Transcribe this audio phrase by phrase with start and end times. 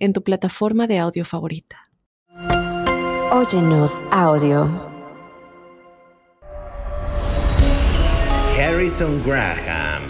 [0.00, 1.76] en tu plataforma de audio favorita.
[3.30, 4.90] Óyenos audio.
[8.58, 10.02] Harrison Graham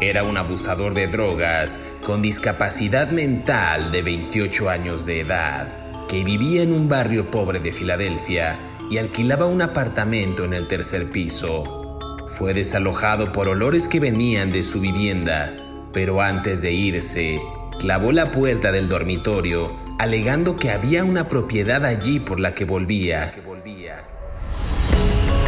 [0.00, 6.62] era un abusador de drogas con discapacidad mental de 28 años de edad que vivía
[6.62, 8.58] en un barrio pobre de Filadelfia
[8.90, 11.98] y alquilaba un apartamento en el tercer piso.
[12.28, 15.54] Fue desalojado por olores que venían de su vivienda,
[15.92, 17.40] pero antes de irse,
[17.78, 23.32] clavó la puerta del dormitorio alegando que había una propiedad allí por la que volvía.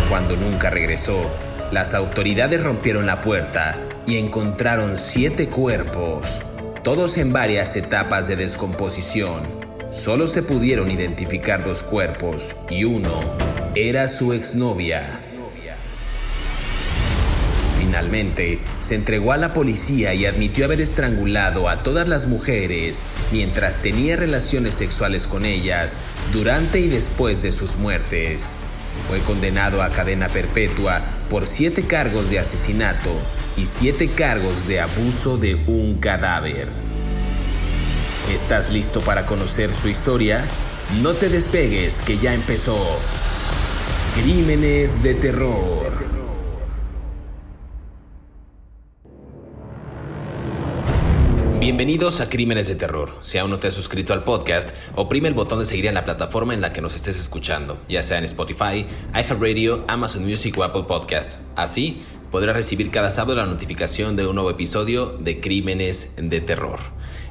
[0.08, 1.30] Cuando nunca regresó,
[1.72, 6.42] las autoridades rompieron la puerta y encontraron siete cuerpos,
[6.84, 9.42] todos en varias etapas de descomposición.
[9.90, 13.20] Solo se pudieron identificar dos cuerpos y uno
[13.74, 15.20] era su exnovia.
[17.96, 23.78] Finalmente, se entregó a la policía y admitió haber estrangulado a todas las mujeres mientras
[23.78, 28.56] tenía relaciones sexuales con ellas durante y después de sus muertes.
[29.08, 33.18] Fue condenado a cadena perpetua por siete cargos de asesinato
[33.56, 36.68] y siete cargos de abuso de un cadáver.
[38.30, 40.44] ¿Estás listo para conocer su historia?
[41.00, 42.76] No te despegues que ya empezó.
[44.22, 46.05] Crímenes de terror.
[51.66, 53.10] Bienvenidos a Crímenes de Terror.
[53.22, 56.04] Si aún no te has suscrito al podcast, oprime el botón de seguir en la
[56.04, 60.62] plataforma en la que nos estés escuchando, ya sea en Spotify, iHeartRadio, Amazon Music o
[60.62, 61.40] Apple Podcast.
[61.56, 66.78] Así podrás recibir cada sábado la notificación de un nuevo episodio de Crímenes de Terror.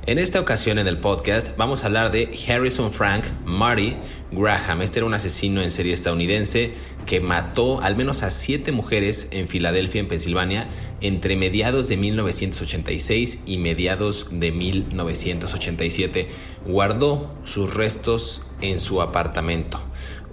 [0.07, 3.95] En esta ocasión en el podcast vamos a hablar de Harrison Frank Marty
[4.31, 4.83] Graham.
[4.83, 6.73] Este era un asesino en serie estadounidense
[7.07, 10.67] que mató al menos a siete mujeres en Filadelfia, en Pensilvania,
[11.01, 16.27] entre mediados de 1986 y mediados de 1987.
[16.65, 19.81] Guardó sus restos en su apartamento.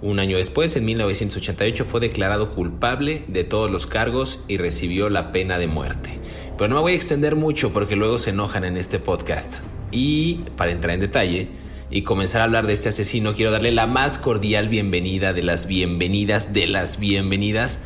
[0.01, 5.31] Un año después, en 1988, fue declarado culpable de todos los cargos y recibió la
[5.31, 6.19] pena de muerte.
[6.57, 9.63] Pero no me voy a extender mucho porque luego se enojan en este podcast.
[9.91, 11.47] Y para entrar en detalle
[11.89, 15.67] y comenzar a hablar de este asesino, quiero darle la más cordial bienvenida de las
[15.67, 17.79] bienvenidas, de las bienvenidas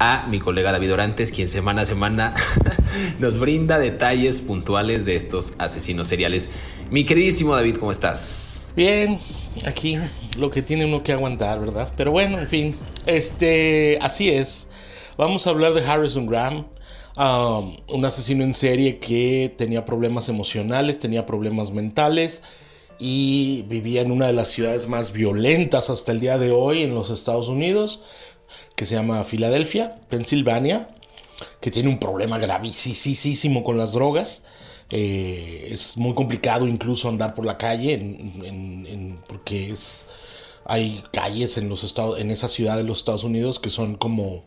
[0.00, 2.34] a mi colega David Orantes, quien semana a semana
[3.20, 6.48] nos brinda detalles puntuales de estos asesinos seriales.
[6.90, 8.72] Mi queridísimo David, ¿cómo estás?
[8.74, 9.20] Bien,
[9.64, 9.98] aquí
[10.36, 11.92] lo que tiene uno que aguantar, ¿verdad?
[11.96, 12.74] Pero bueno, en fin,
[13.04, 14.68] este, así es.
[15.18, 16.64] Vamos a hablar de Harrison Graham
[17.16, 22.42] un asesino en serie que tenía problemas emocionales, tenía problemas mentales
[22.98, 26.94] y vivía en una de las ciudades más violentas hasta el día de hoy en
[26.94, 28.02] los Estados Unidos,
[28.80, 30.88] que se llama Filadelfia, Pensilvania,
[31.60, 34.44] que tiene un problema gravísimo con las drogas.
[34.88, 38.00] Eh, es muy complicado incluso andar por la calle
[39.28, 40.06] porque es,
[40.64, 44.44] hay calles en, los estados, en esa ciudad de los Estados Unidos que son como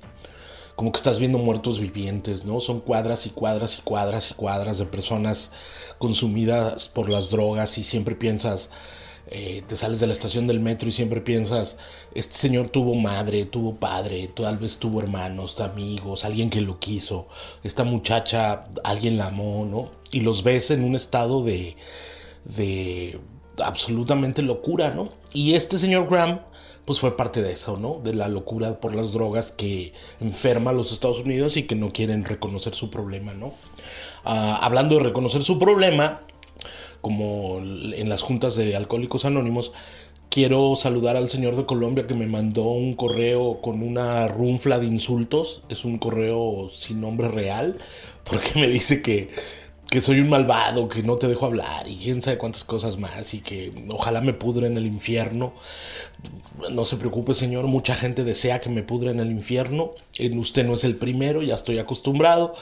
[0.75, 2.59] como que estás viendo muertos vivientes, ¿no?
[2.59, 5.51] Son cuadras y cuadras y cuadras y cuadras de personas
[5.99, 8.71] consumidas por las drogas y siempre piensas,
[9.27, 11.77] eh, te sales de la estación del metro y siempre piensas,
[12.13, 17.27] este señor tuvo madre, tuvo padre, tal vez tuvo hermanos, amigos, alguien que lo quiso,
[17.63, 19.91] esta muchacha, alguien la amó, ¿no?
[20.11, 21.75] Y los ves en un estado de,
[22.45, 23.19] de
[23.57, 25.09] absolutamente locura, ¿no?
[25.33, 26.41] Y este señor Graham
[26.85, 28.01] pues fue parte de eso, ¿no?
[28.03, 31.93] De la locura por las drogas que enferma a los Estados Unidos y que no
[31.93, 33.53] quieren reconocer su problema, ¿no?
[34.25, 36.21] Ah, hablando de reconocer su problema,
[37.03, 39.73] como en las juntas de Alcohólicos Anónimos,
[40.29, 44.85] quiero saludar al señor de Colombia que me mandó un correo con una runfla de
[44.85, 45.63] insultos.
[45.67, 47.77] Es un correo sin nombre real,
[48.23, 49.31] porque me dice que
[49.93, 53.35] que soy un malvado, que no te dejo hablar y quién sabe cuántas cosas más
[53.35, 55.53] y que ojalá me pudre en el infierno.
[56.71, 59.91] No se preocupe, señor, mucha gente desea que me pudre en el infierno.
[60.35, 62.55] Usted no es el primero, ya estoy acostumbrado.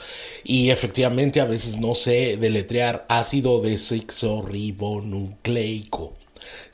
[0.44, 6.12] Y efectivamente a veces no sé deletrear ácido desoxirribonucleico.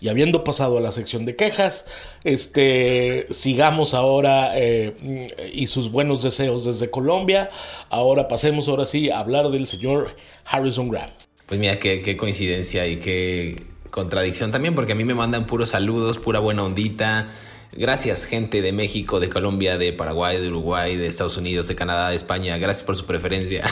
[0.01, 1.87] Y habiendo pasado a la sección de quejas,
[2.25, 7.51] este, sigamos ahora eh, y sus buenos deseos desde Colombia.
[7.91, 11.11] Ahora pasemos ahora sí a hablar del señor Harrison Graham.
[11.47, 15.71] Pues mira, qué, qué coincidencia y qué contradicción también, porque a mí me mandan puros
[15.71, 17.29] saludos, pura buena ondita.
[17.73, 22.11] Gracias, gente de México, de Colombia, de Paraguay, de Uruguay, de Estados Unidos, de Canadá,
[22.11, 22.57] de España.
[22.57, 23.65] Gracias por su preferencia.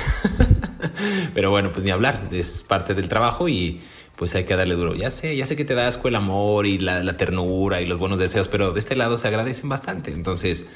[1.35, 3.81] Pero bueno, pues ni hablar, es parte del trabajo y
[4.16, 4.94] pues hay que darle duro.
[4.94, 7.98] Ya sé, ya sé que te da asco el amor y la, ternura y los
[7.98, 10.10] buenos deseos, pero de este lado se agradecen bastante.
[10.10, 10.66] Entonces,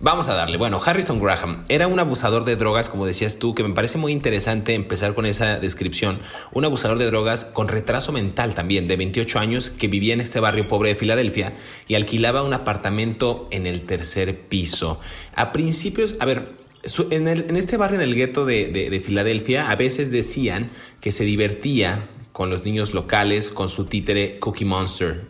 [0.00, 0.58] Vamos a darle.
[0.58, 4.12] Bueno, Harrison Graham era un abusador de drogas, como decías tú, que me parece muy
[4.12, 6.20] interesante empezar con esa descripción.
[6.52, 10.38] Un abusador de drogas con retraso mental también, de 28 años, que vivía en este
[10.38, 11.54] barrio pobre de Filadelfia
[11.88, 15.00] y alquilaba un apartamento en el tercer piso.
[15.34, 16.52] A principios, a ver,
[17.10, 20.70] en, este barrio, en el gueto de, de Filadelfia, a veces decían
[21.00, 22.08] que se divertía
[22.38, 25.24] con los niños locales con su títere Cookie Monster.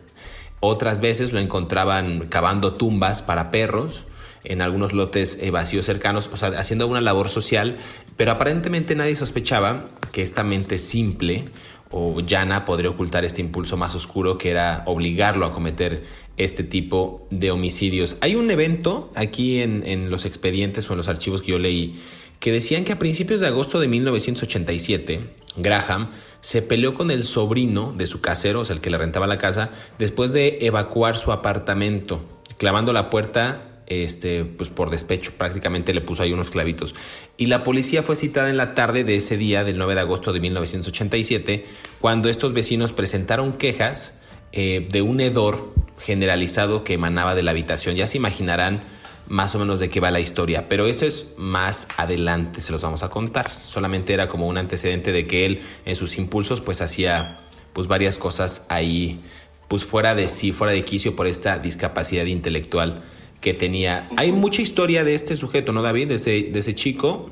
[0.59, 4.03] Otras veces lo encontraban cavando tumbas para perros
[4.43, 7.79] en algunos lotes eh, vacíos cercanos, o sea, haciendo una labor social,
[8.15, 11.45] pero aparentemente nadie sospechaba que esta mente simple
[11.89, 16.03] o llana podría ocultar este impulso más oscuro que era obligarlo a cometer
[16.37, 18.17] este tipo de homicidios.
[18.21, 21.99] Hay un evento aquí en, en los expedientes o en los archivos que yo leí
[22.39, 25.19] que decían que a principios de agosto de 1987,
[25.57, 26.11] Graham
[26.41, 29.37] se peleó con el sobrino de su casero, o sea, el que le rentaba la
[29.37, 32.21] casa, después de evacuar su apartamento,
[32.57, 36.95] clavando la puerta este, pues por despecho, prácticamente le puso ahí unos clavitos.
[37.37, 40.31] Y la policía fue citada en la tarde de ese día, del 9 de agosto
[40.31, 41.65] de 1987,
[41.99, 44.19] cuando estos vecinos presentaron quejas
[44.51, 47.95] eh, de un hedor generalizado que emanaba de la habitación.
[47.95, 48.83] Ya se imaginarán
[49.29, 52.81] más o menos de qué va la historia, pero esto es más adelante, se los
[52.81, 53.49] vamos a contar.
[53.49, 57.39] Solamente era como un antecedente de que él en sus impulsos pues hacía
[57.73, 59.21] pues varias cosas ahí
[59.67, 63.03] pues fuera de sí, fuera de quicio por esta discapacidad intelectual
[63.39, 64.09] que tenía.
[64.17, 66.07] Hay mucha historia de este sujeto, ¿no, David?
[66.09, 67.29] De ese, de ese chico.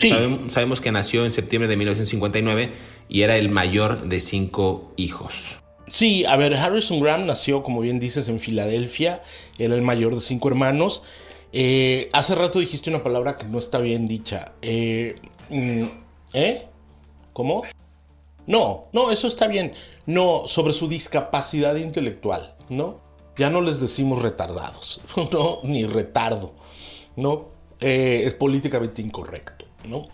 [0.48, 2.72] sabemos que nació en septiembre de 1959
[3.10, 5.60] y era el mayor de cinco hijos.
[5.88, 9.24] Sí, a ver, Harrison Graham nació, como bien dices, en Filadelfia.
[9.58, 11.02] Era el mayor de cinco hermanos.
[11.54, 14.54] Eh, hace rato dijiste una palabra que no está bien dicha.
[14.62, 15.16] Eh,
[15.50, 15.86] mm,
[16.34, 16.68] ¿Eh?
[17.34, 17.64] ¿Cómo?
[18.46, 19.74] No, no, eso está bien.
[20.06, 23.08] No, sobre su discapacidad intelectual, ¿no?
[23.38, 25.00] ya no les decimos retardados,
[25.32, 25.60] ¿no?
[25.64, 26.54] Ni retardo,
[27.16, 27.50] ¿no?
[27.80, 30.08] Eh, es políticamente incorrecto, ¿no?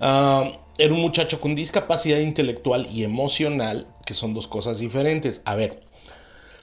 [0.00, 5.42] Ah, era un muchacho con discapacidad intelectual y emocional, que son dos cosas diferentes.
[5.44, 5.82] A ver,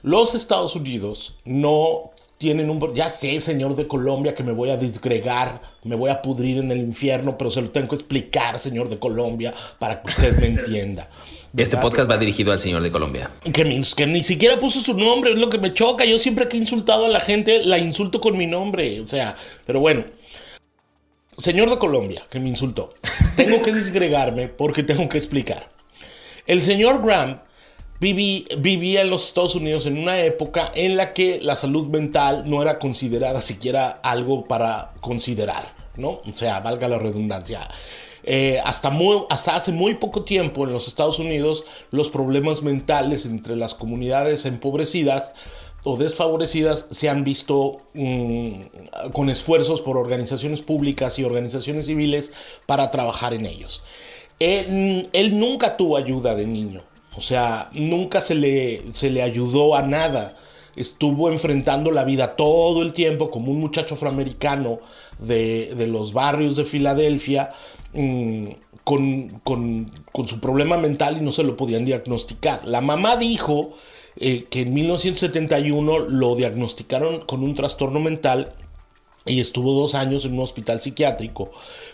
[0.02, 2.10] los Estados Unidos no
[2.42, 2.92] tienen un...
[2.92, 6.72] Ya sé, señor de Colombia, que me voy a disgregar, me voy a pudrir en
[6.72, 10.46] el infierno, pero se lo tengo que explicar, señor de Colombia, para que usted me
[10.48, 11.08] entienda.
[11.56, 13.30] Este podcast va dirigido al señor de Colombia.
[13.44, 16.04] Que, que, ni siquiera puso su nombre, es lo que me choca.
[16.04, 19.00] Yo siempre que he insultado a la gente, la insulto con mi nombre.
[19.02, 19.36] O sea,
[19.66, 20.02] pero bueno.
[21.36, 22.94] Señor de Colombia, que me insultó.
[23.36, 25.70] Tengo que disgregarme porque tengo que explicar.
[26.46, 27.38] El señor Graham
[28.02, 32.60] vivía en los Estados Unidos en una época en la que la salud mental no
[32.60, 35.62] era considerada siquiera algo para considerar,
[35.96, 36.20] ¿no?
[36.26, 37.68] O sea, valga la redundancia.
[38.24, 43.26] Eh, hasta, muy, hasta hace muy poco tiempo en los Estados Unidos los problemas mentales
[43.26, 45.34] entre las comunidades empobrecidas
[45.84, 48.62] o desfavorecidas se han visto mm,
[49.12, 52.32] con esfuerzos por organizaciones públicas y organizaciones civiles
[52.66, 53.82] para trabajar en ellos.
[54.38, 56.82] Él, él, nunca tuvo ayuda de niño,
[57.16, 60.36] o sea, nunca se le, se le ayudó a nada.
[60.74, 64.80] Estuvo enfrentando la vida todo el tiempo como un muchacho afroamericano
[65.18, 67.50] de, de los barrios de Filadelfia,
[67.94, 68.48] Mm,
[68.84, 72.66] con, su problema mental y no se lo podían diagnosticar.
[72.66, 73.74] La mamá dijo
[74.16, 78.52] eh, que en 1971 lo diagnosticaron con un trastorno mental
[79.24, 81.50] y estuvo dos años en un hospital psiquiátrico,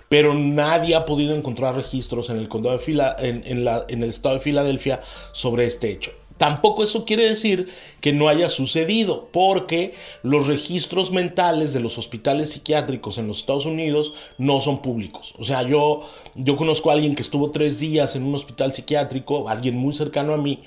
[0.08, 4.10] pero nadie ha podido encontrar registros en el condado de Fila, en, la, en el
[4.10, 5.00] estado de Filadelfia
[5.32, 6.12] sobre este hecho.
[6.38, 7.68] Tampoco eso quiere decir
[8.00, 13.66] que no haya sucedido, porque los registros mentales de los hospitales psiquiátricos en los Estados
[13.66, 15.34] Unidos no son públicos.
[15.38, 19.48] O sea, yo, yo conozco a alguien que estuvo tres días en un hospital psiquiátrico,
[19.48, 20.60] alguien muy cercano a mí,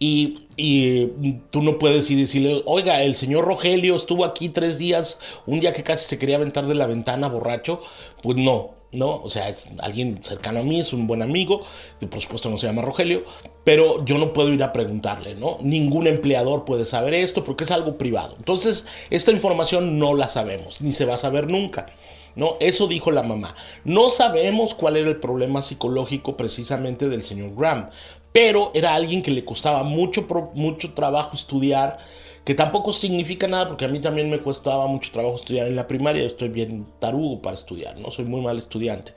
[0.00, 1.06] y, y,
[1.52, 5.60] tú no puedes ir y decirle, oiga, el señor Rogelio estuvo aquí tres días, un
[5.60, 7.80] día que casi se quería aventar de la ventana borracho.
[8.20, 9.22] Pues no, ¿no?
[9.22, 11.64] O sea, es alguien cercano a mí, es un buen amigo,
[12.10, 13.24] por supuesto no se llama Rogelio,
[13.64, 15.58] pero yo no puedo ir a preguntarle, ¿no?
[15.60, 18.34] Ningún empleador puede saber esto porque es algo privado.
[18.38, 21.86] Entonces, esta información no la sabemos, ni se va a saber nunca.
[22.34, 22.56] ¿No?
[22.60, 23.54] Eso dijo la mamá.
[23.84, 27.90] No sabemos cuál era el problema psicológico precisamente del señor Graham,
[28.32, 31.98] pero era alguien que le costaba mucho, mucho trabajo estudiar,
[32.44, 35.86] que tampoco significa nada porque a mí también me costaba mucho trabajo estudiar en la
[35.86, 39.12] primaria, estoy bien tarugo para estudiar, no soy muy mal estudiante.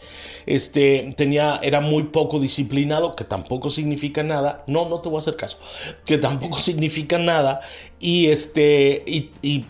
[0.45, 4.63] Este, tenía era muy poco disciplinado, que tampoco significa nada.
[4.67, 5.57] No, no te voy a hacer caso.
[6.05, 7.61] Que tampoco significa nada
[7.99, 9.65] y este y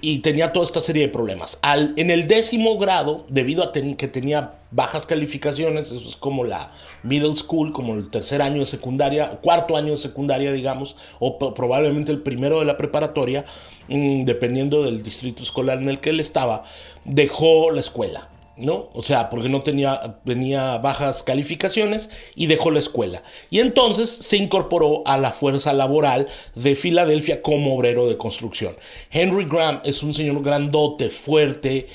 [0.00, 1.58] y tenía toda esta serie de problemas.
[1.62, 6.72] Al, en el décimo grado, debido a que tenía bajas calificaciones, eso es como la
[7.02, 11.38] middle school, como el tercer año de secundaria, o cuarto año de secundaria, digamos, o
[11.54, 13.44] probablemente el primero de la preparatoria,
[13.88, 16.64] mm, dependiendo del distrito escolar en el que él estaba,
[17.04, 18.28] dejó la escuela.
[18.56, 18.88] ¿No?
[18.92, 23.22] O sea, porque no tenía, tenía bajas calificaciones y dejó la escuela.
[23.50, 28.76] Y entonces se incorporó a la fuerza laboral de Filadelfia como obrero de construcción.
[29.10, 31.88] Henry Graham es un señor grandote, fuerte,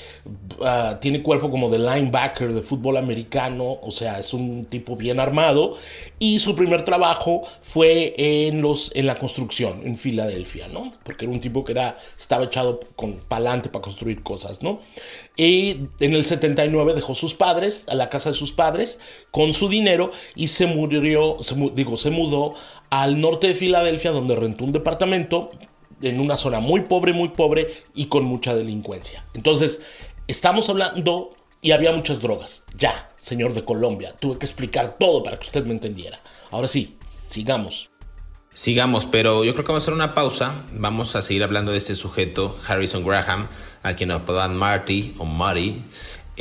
[0.61, 5.19] ah, tiene cuerpo como de linebacker de fútbol americano, o sea, es un tipo bien
[5.19, 5.77] armado.
[6.19, 10.93] Y su primer trabajo fue en, los, en la construcción, en Filadelfia, ¿no?
[11.03, 14.79] Porque era un tipo que era, estaba echado con palante para construir cosas, ¿no?
[15.35, 18.99] Y en el 79 dejó sus padres, a la casa de sus padres,
[19.31, 21.37] con su dinero y se murió,
[21.73, 22.55] digo, se mudó
[22.89, 25.51] al norte de Filadelfia, donde rentó un departamento
[26.01, 29.25] en una zona muy pobre, muy pobre y con mucha delincuencia.
[29.33, 29.81] Entonces,
[30.27, 31.31] estamos hablando
[31.61, 32.65] y había muchas drogas.
[32.77, 36.19] Ya, señor de Colombia, tuve que explicar todo para que usted me entendiera.
[36.51, 37.89] Ahora sí, sigamos.
[38.53, 40.63] Sigamos, pero yo creo que vamos a hacer una pausa.
[40.73, 43.47] Vamos a seguir hablando de este sujeto, Harrison Graham,
[43.83, 45.83] a quien apodan Marty o Marty.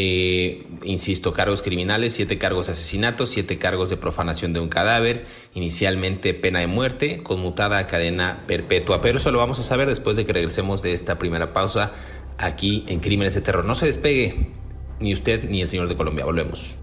[0.00, 5.26] Eh, insisto, cargos criminales, siete cargos de asesinato, siete cargos de profanación de un cadáver,
[5.54, 9.00] inicialmente pena de muerte, conmutada a cadena perpetua.
[9.00, 11.92] Pero eso lo vamos a saber después de que regresemos de esta primera pausa
[12.38, 13.64] aquí en Crímenes de Terror.
[13.64, 14.50] No se despegue,
[15.00, 16.24] ni usted ni el señor de Colombia.
[16.24, 16.76] Volvemos.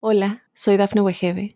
[0.00, 1.55] Hola, soy Dafne Wegebe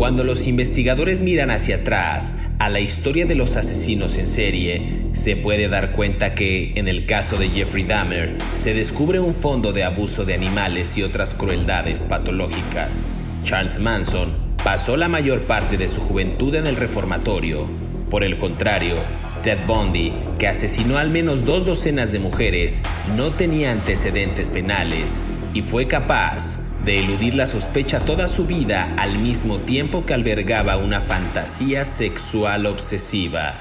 [0.00, 5.36] Cuando los investigadores miran hacia atrás a la historia de los asesinos en serie, se
[5.36, 9.84] puede dar cuenta que, en el caso de Jeffrey Dahmer, se descubre un fondo de
[9.84, 13.04] abuso de animales y otras crueldades patológicas.
[13.44, 14.30] Charles Manson
[14.64, 17.66] pasó la mayor parte de su juventud en el reformatorio.
[18.08, 18.96] Por el contrario,
[19.42, 22.80] Ted Bundy, que asesinó al menos dos docenas de mujeres,
[23.18, 29.18] no tenía antecedentes penales y fue capaz de eludir la sospecha toda su vida al
[29.18, 33.54] mismo tiempo que albergaba una fantasía sexual obsesiva.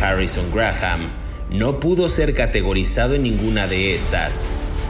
[0.00, 1.10] Harrison Graham
[1.50, 4.46] no pudo ser categorizado en ninguna de estas.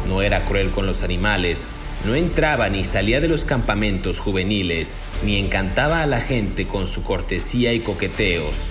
[0.08, 1.68] No era cruel con los animales,
[2.04, 7.02] no entraba ni salía de los campamentos juveniles, ni encantaba a la gente con su
[7.02, 8.66] cortesía y coqueteos.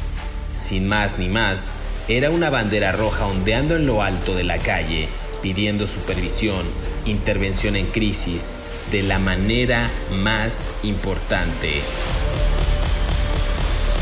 [0.49, 1.73] Sin más ni más,
[2.07, 5.09] era una bandera roja ondeando en lo alto de la calle,
[5.45, 6.65] pidiendo supervisión,
[7.05, 8.61] intervención en crisis,
[8.91, 11.83] de la manera más importante.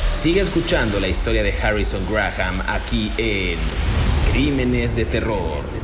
[0.09, 3.57] Sigue escuchando la historia de Harrison Graham aquí en
[4.31, 5.82] Crímenes de Terror.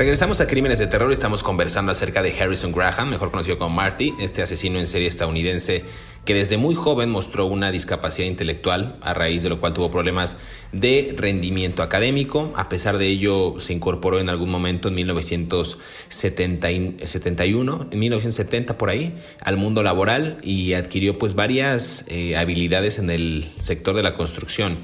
[0.00, 4.14] Regresamos a Crímenes de Terror estamos conversando acerca de Harrison Graham, mejor conocido como Marty,
[4.18, 5.84] este asesino en serie estadounidense
[6.24, 10.38] que desde muy joven mostró una discapacidad intelectual, a raíz de lo cual tuvo problemas
[10.72, 12.50] de rendimiento académico.
[12.56, 19.14] A pesar de ello, se incorporó en algún momento en 1971, en 1970 por ahí,
[19.42, 24.78] al mundo laboral y adquirió pues varias eh, habilidades en el sector de la construcción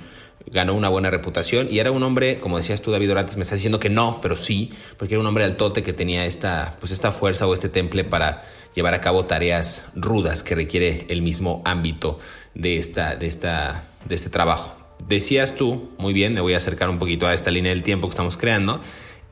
[0.46, 3.58] ganó una buena reputación y era un hombre, como decías tú David Orantes, me estás
[3.58, 7.12] diciendo que no, pero sí, porque era un hombre altote que tenía esta, pues esta
[7.12, 12.18] fuerza o este temple para llevar a cabo tareas rudas que requiere el mismo ámbito
[12.54, 14.76] de, esta, de, esta, de este trabajo.
[15.08, 18.08] Decías tú, muy bien, me voy a acercar un poquito a esta línea del tiempo
[18.08, 18.80] que estamos creando,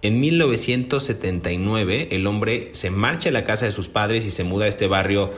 [0.02, 4.66] en 1979 el hombre se marcha a la casa de sus padres y se muda
[4.66, 5.30] a este barrio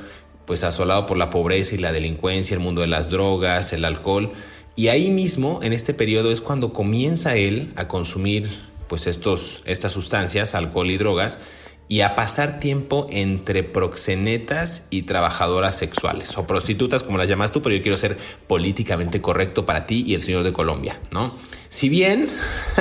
[0.44, 4.32] pues asolado por la pobreza y la delincuencia, el mundo de las drogas, el alcohol,
[4.76, 8.50] y ahí mismo, en este periodo, es cuando comienza él a consumir
[8.88, 11.40] pues estos, estas sustancias, alcohol y drogas,
[11.88, 17.62] y a pasar tiempo entre proxenetas y trabajadoras sexuales o prostitutas como las llamas tú,
[17.62, 21.36] pero yo quiero ser políticamente correcto para ti y el señor de Colombia, ¿no?
[21.68, 22.28] Si bien,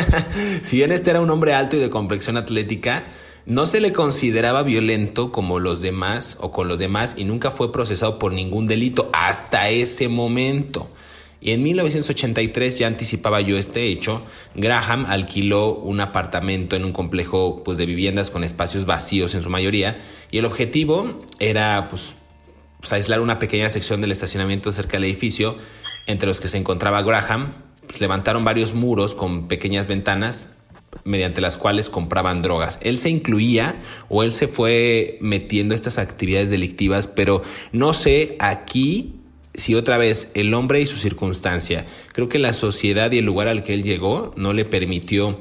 [0.64, 3.06] si bien este era un hombre alto y de complexión atlética,
[3.46, 7.72] no se le consideraba violento como los demás o con los demás y nunca fue
[7.72, 10.90] procesado por ningún delito hasta ese momento.
[11.46, 14.24] Y en 1983 ya anticipaba yo este hecho,
[14.56, 19.52] Graham alquiló un apartamento en un complejo pues, de viviendas con espacios vacíos en su
[19.52, 20.00] mayoría
[20.32, 22.16] y el objetivo era pues,
[22.80, 25.56] pues, aislar una pequeña sección del estacionamiento cerca del edificio
[26.08, 27.54] entre los que se encontraba Graham.
[27.86, 30.56] Pues, levantaron varios muros con pequeñas ventanas
[31.04, 32.80] mediante las cuales compraban drogas.
[32.82, 33.76] Él se incluía
[34.10, 39.15] o él se fue metiendo estas actividades delictivas, pero no sé aquí
[39.56, 43.48] si otra vez el hombre y su circunstancia, creo que la sociedad y el lugar
[43.48, 45.40] al que él llegó no le permitió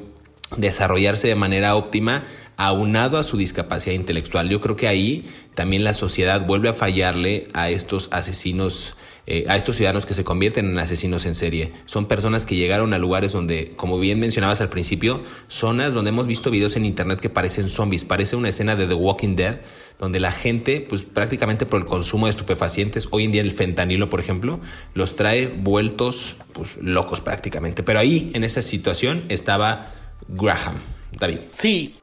[0.57, 2.23] desarrollarse de manera óptima
[2.57, 4.49] aunado a su discapacidad intelectual.
[4.49, 8.95] Yo creo que ahí también la sociedad vuelve a fallarle a estos asesinos
[9.27, 11.71] eh, a estos ciudadanos que se convierten en asesinos en serie.
[11.85, 16.27] Son personas que llegaron a lugares donde, como bien mencionabas al principio, zonas donde hemos
[16.27, 18.05] visto videos en internet que parecen zombies.
[18.05, 19.61] Parece una escena de The Walking Dead,
[19.97, 24.09] donde la gente, pues prácticamente por el consumo de estupefacientes, hoy en día el fentanilo,
[24.09, 24.59] por ejemplo,
[24.93, 27.83] los trae vueltos pues, locos prácticamente.
[27.83, 29.91] Pero ahí, en esa situación, estaba
[30.27, 30.75] Graham.
[31.17, 31.39] David.
[31.51, 31.95] Sí,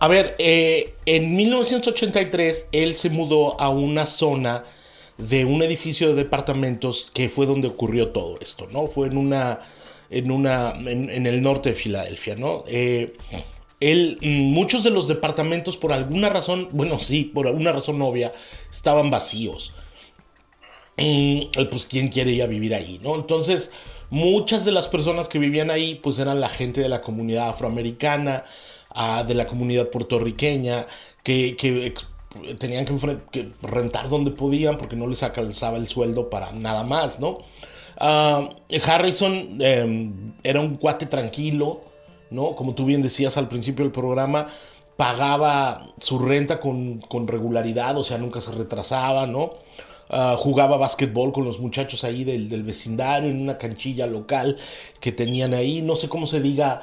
[0.00, 4.64] a ver, eh, en 1983 él se mudó a una zona
[5.18, 8.86] de un edificio de departamentos que fue donde ocurrió todo esto, ¿no?
[8.86, 9.58] Fue en una,
[10.10, 12.62] en una, en, el norte de Filadelfia, ¿no?
[12.68, 13.16] Eh,
[13.80, 18.32] él, muchos de los departamentos por alguna razón, bueno, sí, por alguna razón obvia,
[18.70, 19.74] estaban vacíos.
[20.96, 23.14] Mm, pues quién quiere ir a vivir ahí, ¿no?
[23.16, 23.72] Entonces,
[24.10, 28.44] muchas de las personas que vivían ahí, pues eran la gente de la comunidad afroamericana,
[28.90, 30.86] ah, de la comunidad puertorriqueña,
[31.22, 31.94] que, que
[32.58, 37.38] tenían que, rentar donde podían porque no les alcanzaba el sueldo para nada más, ¿no?
[37.98, 38.48] Ah,
[38.86, 41.80] Harrison em, era un cuate tranquilo,
[42.30, 42.54] ¿no?
[42.54, 44.48] Como tú bien decías al principio del programa,
[44.96, 49.52] pagaba su renta con, con regularidad, o sea, nunca se retrasaba, ¿no?
[50.10, 54.56] Ah, jugaba básquetbol con los muchachos ahí del, del, vecindario en una canchilla local
[55.00, 55.82] que tenían ahí.
[55.82, 56.80] No sé cómo se diga,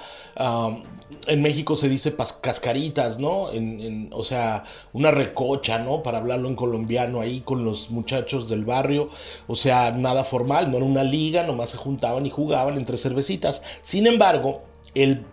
[1.27, 3.51] en México se dice cascaritas, ¿no?
[3.51, 6.03] En, o sea, una recocha, ¿no?
[6.03, 9.09] Para hablarlo en colombiano ahí con los muchachos del barrio.
[9.47, 13.63] O sea, nada formal, no era una liga, nomás se juntaban y jugaban entre cervecitas.
[13.81, 14.61] Sin embargo,
[14.93, 15.25] el,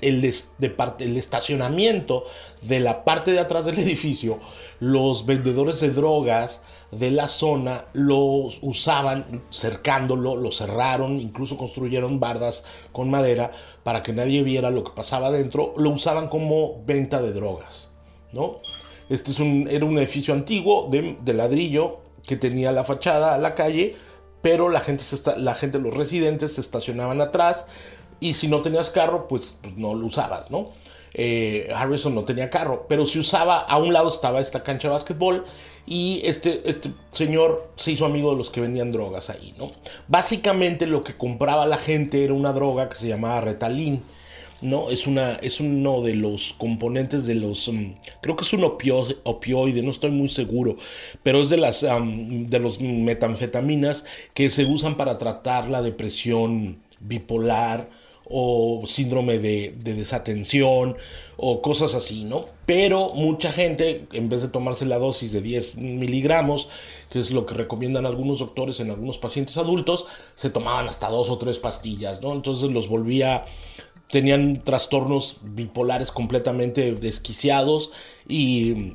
[0.00, 0.34] el,
[0.98, 2.24] el, estacionamiento
[2.62, 4.38] de la parte de atrás del edificio,
[4.80, 12.64] los vendedores de drogas, de la zona los usaban cercándolo, lo cerraron, incluso construyeron bardas
[12.92, 13.50] con madera
[13.84, 17.90] para que nadie viera lo que pasaba dentro, lo usaban como venta de drogas,
[18.32, 18.60] ¿no?
[19.08, 23.54] Este es un, era un edificio antiguo de, ladrillo que tenía la fachada a la
[23.54, 23.96] calle,
[24.42, 25.02] pero la gente,
[25.38, 27.66] la gente, los residentes se estacionaban atrás
[28.20, 30.70] y si no tenías carro, pues, pues no lo usabas, ¿no?
[31.14, 34.94] Eh, Harrison no tenía carro, pero si usaba, a un lado estaba esta cancha de
[34.94, 35.44] básquetbol
[35.90, 39.70] y este, este señor se hizo amigo de los que vendían drogas ahí, ¿no?
[40.06, 44.02] Básicamente lo que compraba la gente era una droga que se llamaba Retalin,
[44.60, 44.90] ¿no?
[44.90, 49.82] Es, una, es uno de los componentes de los, mm, creo que es un opioide,
[49.82, 50.76] no estoy muy seguro,
[51.22, 57.88] pero es de las, de los metanfetaminas que se usan para tratar la depresión bipolar,
[58.30, 60.96] o síndrome de, desatención
[61.36, 62.46] o cosas así, ¿no?
[62.66, 66.68] Pero mucha gente, en vez de tomarse la dosis de 10 miligramos,
[67.10, 71.30] que es lo que recomiendan algunos doctores en algunos pacientes adultos, se tomaban hasta dos
[71.30, 72.32] o tres pastillas, ¿no?
[72.32, 73.46] Entonces los volvía,
[74.10, 77.92] tenían trastornos bipolares completamente desquiciados
[78.28, 78.94] y,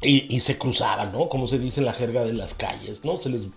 [0.00, 1.28] y, se cruzaban, ¿no?
[1.28, 3.18] Como se dice en la jerga de las calles, ¿no?
[3.18, 3.48] Se les,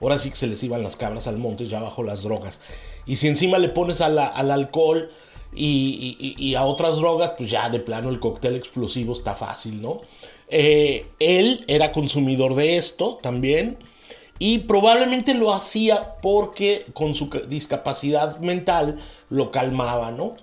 [0.00, 2.60] ahora sí que se les iban las cabras al monte ya bajo las drogas.
[3.06, 5.10] Y si encima le pones al alcohol
[5.54, 10.00] y, a otras drogas, pues ya de plano el cóctel explosivo está fácil, ¿no?
[10.48, 13.78] Eh, él era consumidor de esto también
[14.38, 20.36] y probablemente lo hacía porque con su discapacidad mental lo calmaba, ¿no?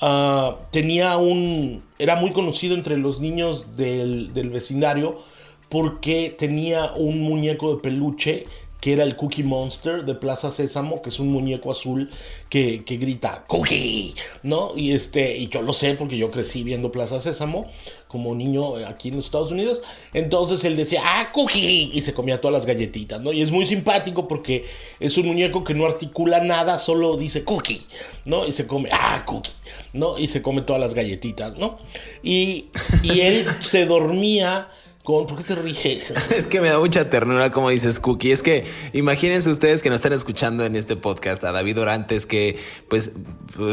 [0.00, 1.84] Ah, tenía un...
[1.98, 5.20] era muy conocido entre los niños del, del vecindario
[5.68, 8.46] porque tenía un muñeco de peluche
[8.84, 12.10] que era el Cookie Monster de Plaza Sésamo, que es un muñeco azul
[12.50, 14.72] que, grita Cookie, ¿no?
[14.76, 17.64] Y este, y yo lo sé porque yo crecí viendo Plaza Sésamo
[18.08, 19.80] como niño aquí en los Estados Unidos.
[20.12, 23.32] Entonces él decía, ah, Cookie, y se comía todas las galletitas, ¿no?
[23.32, 24.66] Y es muy simpático porque
[25.00, 27.80] es un muñeco que no articula nada, solo dice Cookie,
[28.26, 28.46] ¿no?
[28.46, 29.52] Y se come, ah, Cookie,
[29.94, 30.18] ¿no?
[30.18, 31.78] Y se come todas las galletitas, ¿no?
[32.22, 32.66] Y,
[33.02, 34.68] y él se dormía
[35.04, 36.10] ¿Por qué te ríes?
[36.34, 38.32] es que me da mucha ternura como dices Cookie.
[38.32, 38.64] Es que
[38.94, 43.12] imagínense ustedes que nos están escuchando en este podcast a David Orantes, que pues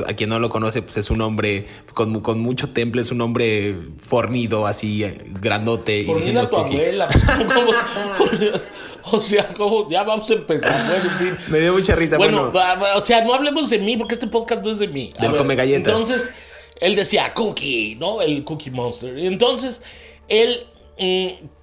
[0.07, 3.21] a quien no lo conoce, pues es un hombre con, con mucho temple, es un
[3.21, 5.05] hombre fornido, así
[5.39, 5.99] grandote.
[5.99, 7.07] y diciendo tu abuela.
[9.11, 10.85] o sea, como ya vamos a empezar.
[10.85, 11.37] Bueno, en fin.
[11.47, 12.17] Me dio mucha risa.
[12.17, 12.51] Bueno,
[12.95, 15.13] o sea, no hablemos de mí porque este podcast no es de mí.
[15.17, 15.93] Del come galletas.
[15.93, 16.33] Entonces,
[16.81, 18.21] él decía Cookie, ¿no?
[18.21, 19.17] El Cookie Monster.
[19.17, 19.81] Entonces,
[20.27, 20.65] él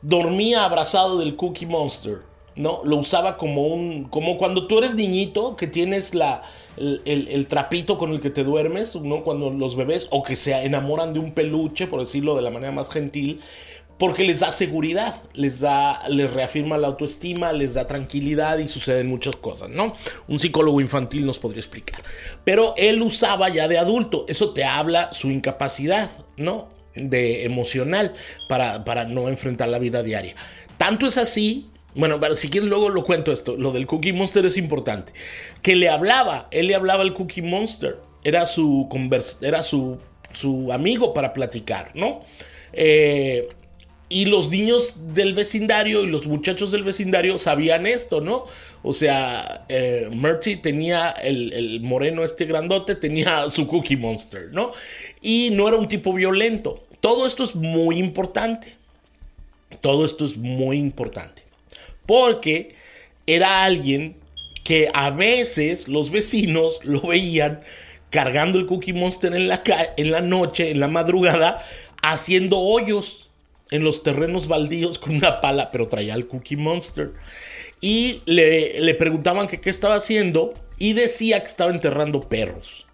[0.03, 2.19] dormía abrazado del Cookie Monster,
[2.57, 2.81] ¿no?
[2.85, 6.43] Lo usaba como un, como cuando tú eres niñito que tienes la,
[6.77, 9.23] el, trapito con el que te duermes, ¿no?
[9.23, 12.73] Cuando los bebés o que se enamoran de un peluche, por decirlo de la manera
[12.73, 13.41] más gentil,
[13.99, 19.09] porque les da seguridad, les da, les reafirma la autoestima, les da tranquilidad y suceden
[19.09, 19.95] muchas cosas, ¿no?
[20.29, 22.03] Un psicólogo infantil nos podría explicar.
[22.45, 26.78] Pero él usaba ya de adulto, eso te habla su incapacidad, ¿no?
[27.01, 28.15] De emocional
[28.49, 30.35] para, para no enfrentar la vida diaria.
[30.77, 33.57] Tanto es así bueno, pero si quieres luego lo cuento esto.
[33.57, 35.13] Lo del Cookie Monster es importante.
[35.63, 37.97] Que le hablaba, él le hablaba al Cookie Monster.
[38.23, 38.89] Era su,
[39.41, 39.99] era su,
[40.33, 42.21] su amigo para platicar, ¿no?
[42.73, 43.49] Eh,
[44.09, 48.45] y los niños del vecindario y los muchachos del vecindario sabían esto, ¿no?
[48.83, 50.09] O sea, eh,
[50.63, 54.71] tenía el, el, moreno este grandote, tenía su Cookie Monster, ¿no?
[55.21, 56.88] Y no era un tipo violento.
[57.01, 58.75] Todo esto es muy importante.
[59.81, 61.43] Todo esto es muy importante.
[62.07, 62.75] Porque
[63.27, 64.17] era alguien
[64.65, 67.61] que a veces los vecinos lo veían
[68.11, 69.63] cargando el Cookie Monster en la,
[69.97, 71.65] en la noche, en la madrugada,
[72.03, 73.29] haciendo hoyos
[73.71, 77.13] en los terrenos baldíos con una pala, pero traía el Cookie Monster.
[77.81, 82.87] Y le, le preguntaban qué estaba haciendo y decía que estaba enterrando perros.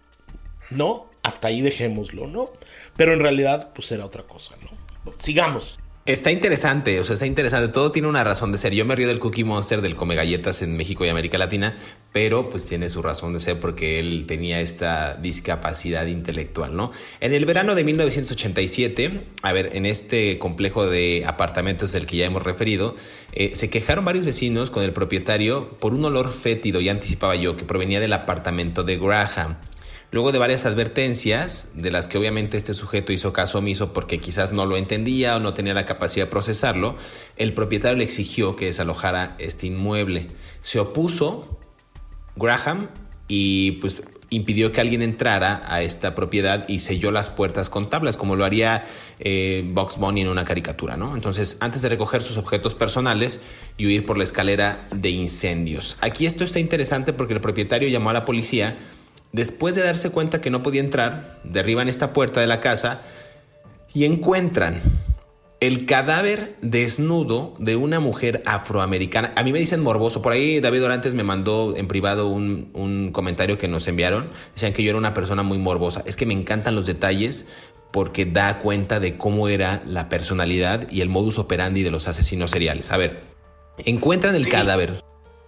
[0.69, 1.09] ¿No?
[1.25, 2.51] Hasta ahí dejémoslo, ¿no?
[2.95, 5.11] Pero en realidad, pues era otra cosa, ¿no?
[5.17, 5.79] Sigamos.
[6.05, 7.73] Está interesante, o sea, está interesante.
[7.73, 8.75] Todo tiene una razón de ser.
[8.75, 11.75] Yo me río del Cookie Monster, del come galletas en México y América Latina,
[12.13, 16.91] pero pues tiene su razón de ser porque él tenía esta discapacidad intelectual, ¿no?
[17.21, 22.27] En el verano de 1987, a ver, en este complejo de apartamentos del que ya
[22.27, 22.95] hemos referido,
[23.31, 27.57] eh, se quejaron varios vecinos con el propietario por un olor fétido, ya anticipaba yo,
[27.57, 29.57] que provenía del apartamento de Graham.
[30.11, 34.51] Luego de varias advertencias, de las que obviamente este sujeto hizo caso omiso porque quizás
[34.51, 36.95] no lo entendía o no tenía la capacidad de procesarlo,
[37.37, 40.27] el propietario le exigió que desalojara este inmueble.
[40.61, 41.59] Se opuso
[42.35, 42.89] Graham
[43.27, 48.17] y pues impidió que alguien entrara a esta propiedad y selló las puertas con tablas,
[48.17, 48.85] como lo haría
[49.19, 51.15] eh, Box Bunny en una caricatura, ¿no?
[51.15, 53.39] Entonces, antes de recoger sus objetos personales
[53.77, 55.97] y huir por la escalera de incendios.
[56.01, 58.77] Aquí esto está interesante porque el propietario llamó a la policía
[59.35, 63.01] Después de darse cuenta que no podía entrar, derriban esta puerta de la casa
[63.93, 64.81] y encuentran
[65.59, 69.33] el cadáver desnudo de una mujer afroamericana.
[69.35, 70.21] A mí me dicen morboso.
[70.21, 74.29] Por ahí David Orantes me mandó en privado un, comentario que nos enviaron.
[74.53, 76.01] Decían que yo era una persona muy morbosa.
[76.05, 77.49] Es que me encantan los detalles
[77.91, 82.51] porque da cuenta de cómo era la personalidad y el modus operandi de los asesinos
[82.51, 82.89] seriales.
[82.89, 83.23] A ver,
[83.79, 85.03] encuentran el cadáver.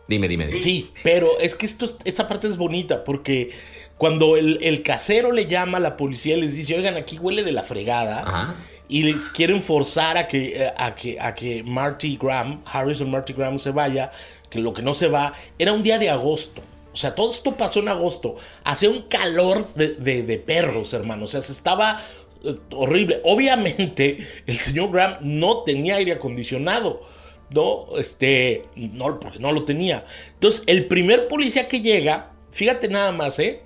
[0.07, 0.61] Dime, dime, dime.
[0.61, 3.51] Sí, pero es que esto, esta parte es bonita porque
[3.97, 7.51] cuando el, casero le llama a la policía y les dice, oigan, aquí huele de
[7.51, 8.55] la fregada.
[8.89, 13.33] Y les quieren forzar a que, eh, a, que, a que Marty Graham, Harrison Marty
[13.33, 14.11] Graham se vaya,
[14.49, 16.61] que lo que no se va, era un día de agosto.
[16.93, 18.37] O sea, todo esto pasó en agosto.
[18.63, 21.25] Hacía un calor de, perros, hermano.
[21.25, 22.01] O sea, se estaba
[22.45, 23.19] eh, horrible.
[23.25, 27.01] Obviamente, el señor Graham no tenía aire acondicionado.
[27.49, 30.05] No, este, no, porque no lo tenía.
[30.33, 33.61] Entonces, el primer policía que llega, fíjate nada más, ¿eh?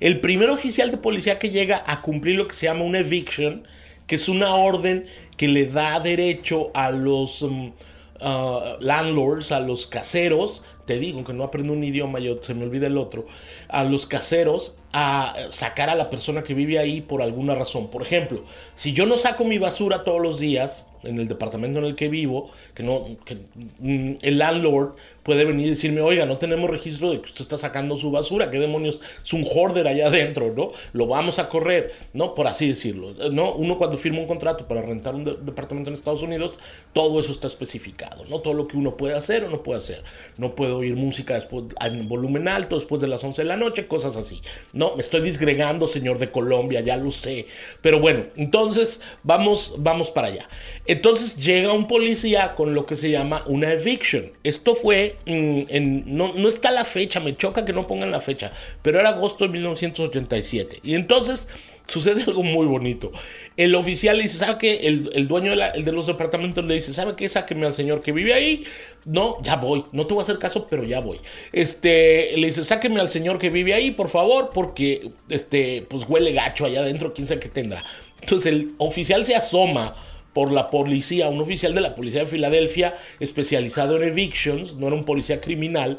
[0.00, 3.66] El primer oficial de policía que llega a cumplir lo que se llama una eviction,
[4.06, 7.72] que es una orden que le da derecho a los um,
[8.20, 12.64] uh, landlords, a los caseros, te digo que no aprendo un idioma, yo se me
[12.64, 13.26] olvida el otro,
[13.68, 17.90] a los caseros a sacar a la persona que vive ahí por alguna razón.
[17.90, 18.42] Por ejemplo,
[18.74, 22.08] si yo no saco mi basura todos los días en el departamento en el que
[22.08, 23.36] vivo, que no, que,
[23.78, 24.94] mm, el landlord
[25.28, 28.50] puede venir y decirme, oiga, no tenemos registro de que usted está sacando su basura,
[28.50, 30.72] qué demonios, es un hoarder allá adentro, ¿no?
[30.94, 32.34] Lo vamos a correr, ¿no?
[32.34, 33.52] Por así decirlo, ¿no?
[33.52, 36.54] Uno cuando firma un contrato para rentar un departamento en Estados Unidos,
[36.94, 38.40] todo eso está especificado, ¿no?
[38.40, 40.02] Todo lo que uno puede hacer o no puede hacer.
[40.38, 43.86] No puedo oír música después, en volumen alto después de las 11 de la noche,
[43.86, 44.40] cosas así,
[44.72, 44.96] ¿no?
[44.96, 47.48] Me estoy disgregando, señor de Colombia, ya lo sé.
[47.82, 50.48] Pero bueno, entonces vamos, vamos para allá.
[50.86, 54.32] Entonces llega un policía con lo que se llama una eviction.
[54.42, 58.52] Esto fue Mm, no, no está la fecha, me choca que no pongan la fecha,
[58.82, 60.80] pero era agosto de 1987.
[60.82, 61.48] Y entonces
[61.88, 63.10] sucede algo muy bonito.
[63.56, 64.86] El oficial le dice, ¿sabe qué?
[64.86, 67.28] El, dueño de, de, los departamentos le dice, ¿sabe qué?
[67.28, 68.64] Sáqueme al señor que vive ahí.
[69.04, 69.84] No, ya voy.
[69.92, 71.18] No te voy a hacer caso, pero ya voy.
[71.52, 76.32] Este, le dice, sáqueme al señor que vive ahí, por favor, porque, este, pues huele
[76.32, 77.84] gacho allá adentro, quién sabe qué tendrá.
[78.20, 79.96] Entonces el oficial se asoma
[80.38, 84.94] por la policía, un oficial de la policía de Filadelfia especializado en evictions, no era
[84.94, 85.98] un policía criminal,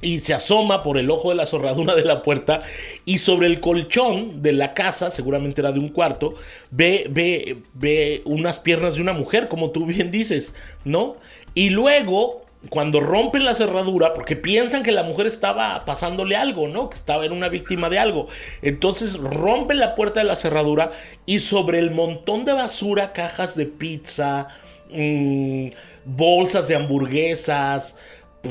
[0.00, 2.62] y se asoma por el ojo de la cerradura de la puerta
[3.04, 6.36] y sobre el colchón de la casa, seguramente era de un cuarto,
[6.70, 11.16] ve, ve, ve unas piernas de una mujer, como tú bien dices, ¿no?
[11.56, 16.88] Y luego cuando rompen la cerradura, porque piensan que la mujer estaba pasándole algo, ¿no?
[16.88, 18.28] Que estaba en una víctima de algo.
[18.62, 20.90] Entonces rompen la puerta de la cerradura
[21.26, 24.48] y sobre el montón de basura, cajas de pizza,
[24.90, 25.68] mm,
[26.04, 27.96] bolsas de hamburguesas,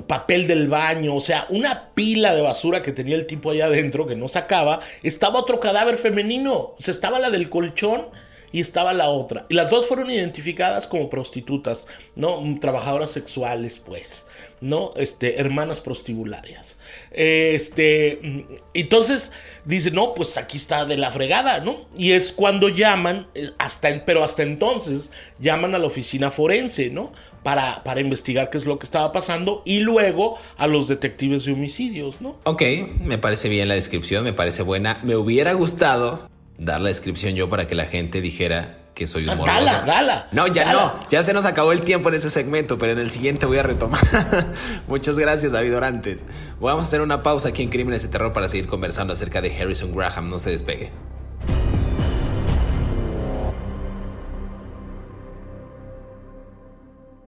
[0.08, 4.08] papel del baño, o sea, una pila de basura que tenía el tipo allá adentro
[4.08, 8.08] que no sacaba, estaba otro cadáver femenino, o sea, estaba la del colchón
[8.54, 9.46] y estaba la otra.
[9.50, 12.40] Y las dos fueron identificadas como prostitutas, ¿no?
[12.62, 14.28] Trabajadoras sexuales, pues,
[14.62, 14.92] ¿no?
[14.96, 16.78] Este, hermanas prostibularias.
[17.12, 19.32] Este, entonces
[19.66, 21.88] dice, no, pues aquí está de la fregada, ¿no?
[21.98, 27.12] Y es cuando llaman, eh, hasta, pero hasta entonces llaman a la oficina forense, ¿no?
[27.42, 31.54] Para, para, investigar qué es lo que estaba pasando y luego a los detectives de
[31.54, 32.40] homicidios, ¿no?
[32.44, 32.62] Ok,
[33.02, 35.02] me parece bien la descripción, me parece buena.
[35.04, 39.32] Me hubiera gustado dar la descripción yo para que la gente dijera que soy un
[39.32, 39.66] ah, morboso.
[39.66, 40.28] Dala, dala.
[40.32, 40.94] No, ya no.
[41.10, 43.64] Ya se nos acabó el tiempo en ese segmento, pero en el siguiente voy a
[43.64, 44.02] retomar.
[44.88, 46.24] Muchas gracias, David Orantes.
[46.60, 49.56] Vamos a hacer una pausa aquí en Crímenes de Terror para seguir conversando acerca de
[49.56, 50.30] Harrison Graham.
[50.30, 50.92] No se despegue.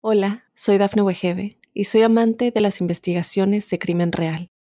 [0.02, 4.50] Hola, soy Dafne Wegebe y soy amante de las investigaciones de crimen real.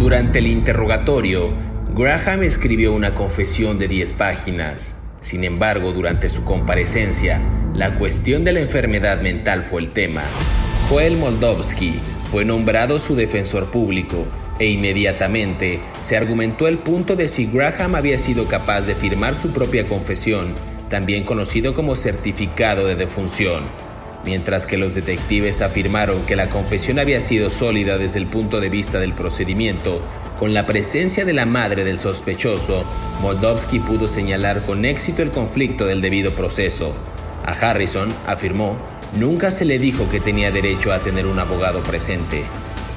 [0.00, 1.52] Durante el interrogatorio,
[1.94, 5.02] Graham escribió una confesión de 10 páginas.
[5.20, 7.38] Sin embargo, durante su comparecencia,
[7.74, 10.22] la cuestión de la enfermedad mental fue el tema.
[10.88, 14.26] Joel Moldovsky fue nombrado su defensor público
[14.58, 19.50] e inmediatamente se argumentó el punto de si Graham había sido capaz de firmar su
[19.50, 20.54] propia confesión,
[20.88, 23.64] también conocido como certificado de defunción
[24.24, 28.68] mientras que los detectives afirmaron que la confesión había sido sólida desde el punto de
[28.68, 30.00] vista del procedimiento,
[30.38, 32.84] con la presencia de la madre del sospechoso,
[33.20, 36.94] Moldovsky pudo señalar con éxito el conflicto del debido proceso.
[37.44, 38.78] A Harrison, afirmó,
[39.14, 42.44] nunca se le dijo que tenía derecho a tener un abogado presente.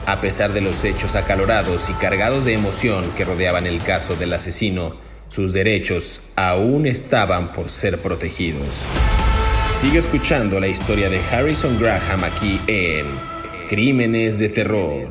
[0.06, 4.34] A pesar de los hechos acalorados y cargados de emoción que rodeaban el caso del
[4.34, 4.96] asesino,
[5.28, 8.86] sus derechos aún estaban por ser protegidos.
[9.74, 13.08] Sigue escuchando la historia de Harrison Graham aquí en
[13.68, 15.08] Crímenes de Terror.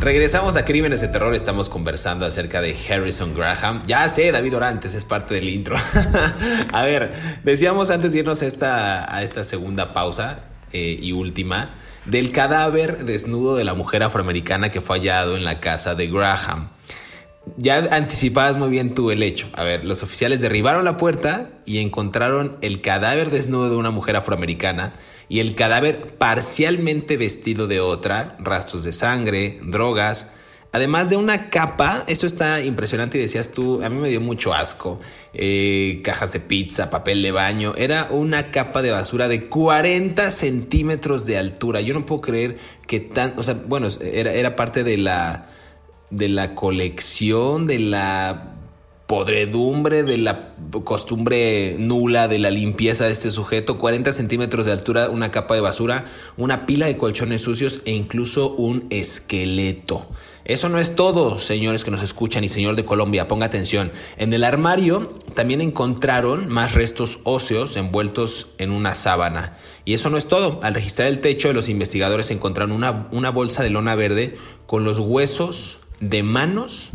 [0.00, 3.82] Regresamos a Crímenes de Terror, estamos conversando acerca de Harrison Graham.
[3.86, 5.76] Ya sé, David Orantes es parte del intro.
[6.72, 7.12] a ver,
[7.44, 11.74] decíamos antes de irnos a esta, a esta segunda pausa eh, y última,
[12.10, 16.70] del cadáver desnudo de la mujer afroamericana que fue hallado en la casa de Graham.
[17.56, 19.48] Ya anticipabas muy bien tú el hecho.
[19.54, 24.16] A ver, los oficiales derribaron la puerta y encontraron el cadáver desnudo de una mujer
[24.16, 24.92] afroamericana
[25.28, 30.28] y el cadáver parcialmente vestido de otra, rastros de sangre, drogas.
[30.70, 34.52] Además de una capa, esto está impresionante y decías tú, a mí me dio mucho
[34.52, 35.00] asco.
[35.32, 41.24] Eh, cajas de pizza, papel de baño, era una capa de basura de 40 centímetros
[41.24, 41.80] de altura.
[41.80, 45.46] Yo no puedo creer que tan, o sea, bueno, era, era parte de la,
[46.10, 48.57] de la colección, de la
[49.08, 50.52] podredumbre, de la
[50.84, 55.62] costumbre nula de la limpieza de este sujeto, 40 centímetros de altura, una capa de
[55.62, 56.04] basura,
[56.36, 60.06] una pila de colchones sucios e incluso un esqueleto.
[60.44, 63.92] Eso no es todo, señores que nos escuchan y señor de Colombia, ponga atención.
[64.18, 69.56] En el armario también encontraron más restos óseos envueltos en una sábana.
[69.86, 70.60] Y eso no es todo.
[70.62, 74.98] Al registrar el techo, los investigadores encontraron una, una bolsa de lona verde con los
[74.98, 76.90] huesos de manos,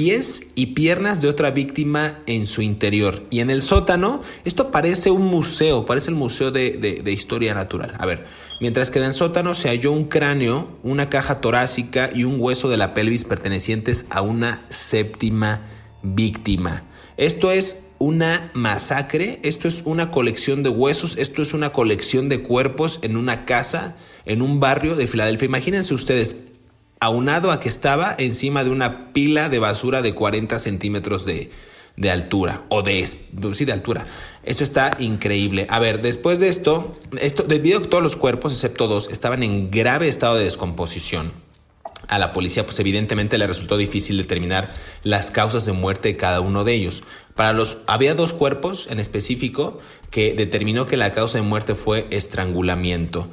[0.00, 3.22] pies y piernas de otra víctima en su interior.
[3.28, 7.92] Y en el sótano, esto parece un museo, parece el Museo de, Historia Natural.
[7.98, 8.24] A ver,
[8.62, 12.70] mientras que en el sótano se halló un cráneo, una caja torácica y un hueso
[12.70, 15.66] de la pelvis pertenecientes a una séptima
[16.02, 16.84] víctima.
[17.18, 22.40] Esto es una masacre, esto es una colección de huesos, esto es una colección de
[22.40, 25.44] cuerpos en una casa, en un barrio de Filadelfia.
[25.44, 26.49] Imagínense ustedes,
[27.00, 31.50] aunado a que estaba encima de una pila de basura de 40 centímetros de,
[32.10, 34.04] altura, o de, sí, de altura.
[34.44, 35.66] Esto está increíble.
[35.70, 39.42] A ver, después de esto, esto, debido a que todos los cuerpos, excepto dos, estaban
[39.42, 41.32] en grave estado de descomposición,
[42.08, 44.72] a la policía, pues evidentemente le resultó difícil determinar
[45.04, 47.04] las causas de muerte de cada uno de ellos.
[47.36, 49.78] Para los, había dos cuerpos en específico
[50.10, 53.28] que determinó que la causa de muerte fue estrangulamiento.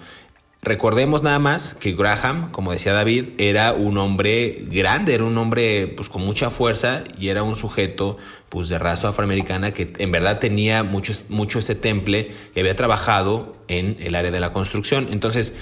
[0.62, 5.88] Recordemos nada más que Graham, como decía David, era un hombre grande, era un hombre
[5.88, 8.18] pues con mucha fuerza y era un sujeto
[8.50, 13.56] pues de raza afroamericana que en verdad tenía mucho, mucho ese temple y había trabajado
[13.68, 15.10] en el área de la construcción.
[15.12, 15.54] Entonces,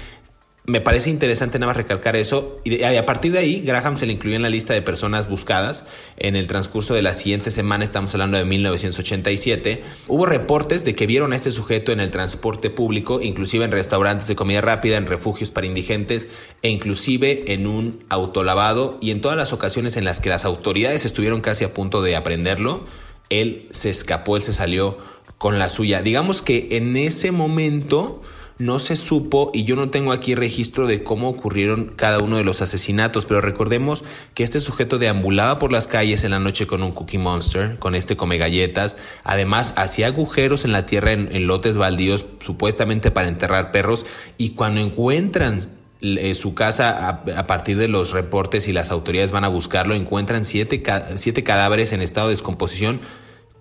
[0.68, 2.60] me parece interesante nada más recalcar eso.
[2.64, 5.86] Y, a partir de ahí, Graham se le incluyó en la lista de personas buscadas.
[6.18, 11.06] En el transcurso de la siguiente semana, estamos hablando de 1987, hubo reportes de que
[11.06, 15.06] vieron a este sujeto en el transporte público, inclusive en restaurantes de comida rápida, en
[15.06, 16.30] refugios para indigentes
[16.64, 18.98] e inclusive en un autolavado.
[19.02, 22.16] Y en todas las ocasiones en las que las autoridades estuvieron casi a punto de
[22.16, 22.86] aprenderlo,
[23.30, 24.98] él se escapó, él se salió
[25.38, 26.02] con la suya.
[26.02, 28.22] Digamos que en ese momento
[28.58, 32.44] no se supo y yo no tengo aquí registro de cómo ocurrieron cada uno de
[32.44, 36.82] los asesinatos, pero recordemos que este sujeto deambulaba por las calles en la noche con
[36.82, 41.78] un Cookie Monster, con este come galletas, además hacía agujeros en la tierra en, lotes
[41.78, 44.06] baldíos supuestamente para enterrar perros
[44.38, 45.60] y cuando encuentran
[46.02, 50.46] eh, su casa a, partir de los reportes y las autoridades van a buscarlo, encuentran
[50.46, 50.82] siete,
[51.16, 53.02] siete cadáveres en estado de descomposición.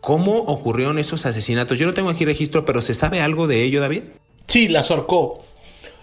[0.01, 1.79] ¿Cómo ocurrieron esos asesinatos?
[1.79, 4.03] Yo no tengo aquí registro, pero ¿se sabe algo de ello, David?
[4.47, 5.41] Sí, la ahorcó.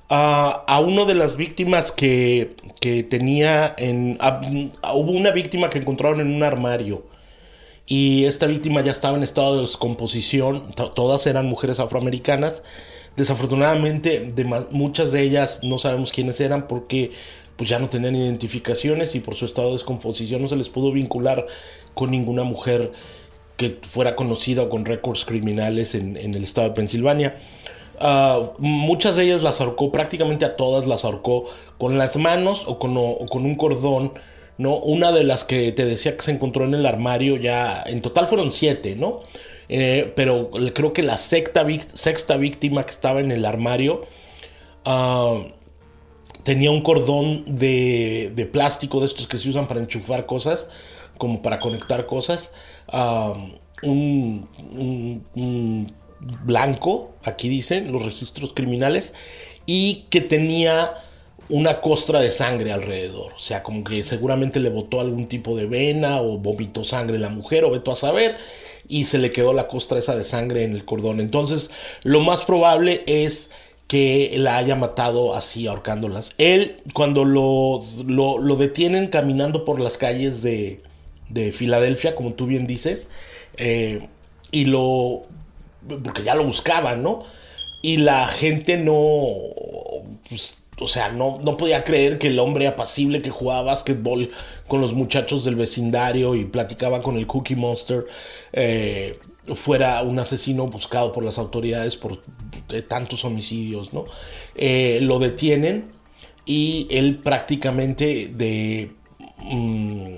[0.10, 4.18] a a una de las víctimas que, que tenía en...
[4.94, 7.06] hubo una víctima que encontraron en un armario.
[7.86, 10.74] Y esta víctima ya estaba en estado de descomposición.
[10.96, 12.64] Todas eran mujeres afroamericanas.
[13.18, 17.12] Desafortunadamente, de muchas de ellas no sabemos quiénes eran porque
[17.58, 20.92] pues ya no tenían identificaciones y por su estado de descomposición no se les pudo
[20.92, 21.46] vincular
[21.94, 22.94] con ninguna mujer
[23.58, 27.40] que fuera conocida o con récords criminales en, en el estado de Pensilvania.
[28.04, 31.46] Ah, muchas de ellas las ahorcó, prácticamente a todas las ahorcó
[31.78, 32.96] con las manos o con,
[33.28, 34.14] con, un cordón,
[34.58, 34.78] ¿no?
[34.78, 38.26] Una de las que te decía que se encontró en el armario ya, en total
[38.26, 39.20] fueron siete, ¿no?
[39.70, 44.02] Eh, pero creo que la sexta, sexta víctima que estaba en el armario
[44.84, 45.44] ah,
[46.44, 50.70] tenía un cordón de, de, plástico de estos que se usan para enchufar cosas,
[51.20, 52.56] como para conectar cosas.
[52.88, 53.36] Ah,
[53.84, 54.50] un,
[55.36, 56.01] un
[56.44, 59.14] blanco, aquí dicen los registros criminales,
[59.66, 60.94] y que tenía
[61.50, 63.34] una costra de sangre alrededor.
[63.34, 67.30] O sea, como que seguramente le botó algún tipo de vena o vomitó sangre la
[67.30, 68.38] mujer o veto a saber
[68.88, 71.20] y se le quedó la costra esa de sangre en el cordón.
[71.20, 71.72] Entonces,
[72.04, 73.52] lo más probable es
[73.88, 76.34] que la haya matado así ahorcándolas.
[76.38, 80.82] Él, cuando lo, lo, detienen caminando por las calles de,
[81.30, 83.10] de Filadelfia, como tú bien dices,
[83.58, 84.08] eh,
[84.52, 85.24] y lo
[85.88, 87.24] porque ya lo buscaban, ¿no?
[87.82, 89.36] Y la gente no,
[90.30, 94.32] pues, o sea, no, no podía creer que el hombre apacible que jugaba básquetbol
[94.68, 98.06] con los muchachos del vecindario y platicaba con el Cookie Monster
[98.54, 99.20] eh,
[99.56, 102.22] fuera un asesino buscado por las autoridades por
[102.88, 104.06] tantos homicidios, ¿no?
[104.56, 105.92] Eh, lo detienen
[106.46, 108.92] y él prácticamente de...
[109.40, 110.18] Mm,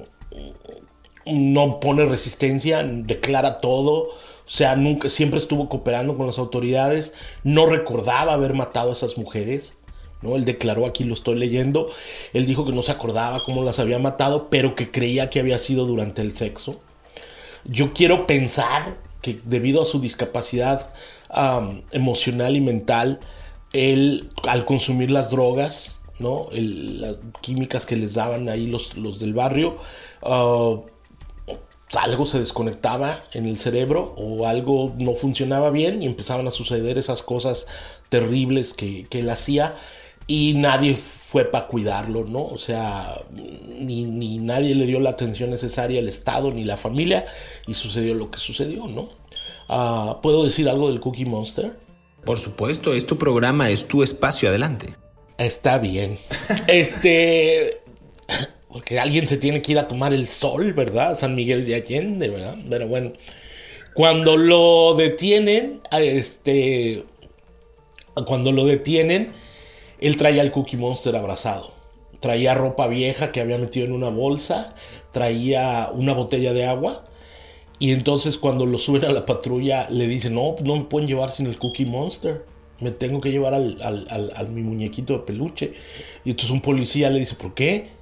[1.25, 4.09] no pone resistencia, declara todo,
[4.55, 9.79] sea, nunca, siempre estuvo cooperando con las autoridades, no recordaba haber matado a esas mujeres,
[10.21, 10.35] ¿no?
[10.35, 11.89] Él declaró, aquí lo estoy leyendo,
[12.33, 15.57] él dijo que no se acordaba cómo las había matado, pero que creía que había
[15.57, 16.79] sido durante el sexo.
[17.65, 20.89] Yo quiero pensar que debido a su discapacidad
[21.91, 23.21] emocional y mental,
[23.71, 26.49] él al consumir las drogas, ¿no?
[26.51, 29.77] las químicas que les daban ahí los, los del barrio,
[30.21, 30.75] ah,
[31.99, 36.97] algo se desconectaba en el cerebro o algo no funcionaba bien y empezaban a suceder
[36.97, 37.67] esas cosas
[38.09, 39.75] terribles que, él hacía
[40.27, 42.45] y nadie fue para cuidarlo, ¿no?
[42.45, 47.25] O sea, ni, nadie le dio la atención necesaria al Estado ni la familia
[47.67, 49.09] y sucedió lo que sucedió, ¿no?
[49.67, 51.77] Ah, ¿Puedo decir algo del Cookie Monster?
[52.25, 54.95] Por supuesto, es tu programa, es tu espacio, adelante.
[55.37, 56.19] Está bien.
[56.67, 57.82] este,
[58.73, 61.15] porque alguien se tiene que ir a tomar el sol, ¿verdad?
[61.15, 62.57] San Miguel de Allende, ¿verdad?
[62.67, 63.13] Pero bueno,
[63.93, 67.03] cuando lo detienen, este,
[68.25, 69.31] cuando lo detienen,
[70.01, 71.71] él traía al Cookie Monster abrazado.
[72.19, 74.73] Traía ropa vieja que había metido en una bolsa,
[75.11, 77.05] traía una botella de agua.
[77.77, 81.29] Y entonces cuando lo suben a la patrulla le dicen, no, no me pueden llevar
[81.29, 82.43] sin el Cookie Monster.
[82.79, 85.73] Me tengo que llevar al, al mi muñequito de peluche.
[86.25, 87.92] Y entonces un policía le dice, ¿por qué?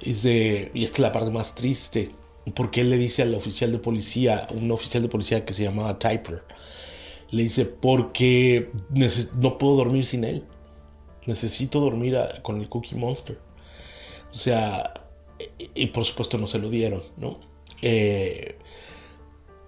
[0.00, 2.10] Y esta es la parte más triste,
[2.54, 5.98] porque él le dice al oficial de policía, un oficial de policía que se llamaba
[5.98, 6.42] Typer,
[7.30, 8.70] le dice, porque
[9.36, 10.44] no puedo dormir sin él.
[11.26, 13.38] Necesito dormir con el Cookie Monster.
[14.30, 14.92] O sea,
[15.74, 17.38] y, por supuesto no se lo dieron, ¿no?
[17.82, 18.56] Eh,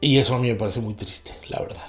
[0.00, 1.86] y eso a mí me parece muy triste, la verdad.